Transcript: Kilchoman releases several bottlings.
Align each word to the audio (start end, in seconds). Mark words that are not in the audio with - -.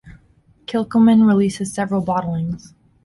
Kilchoman 0.65 1.27
releases 1.27 1.75
several 1.75 2.01
bottlings. 2.03 2.73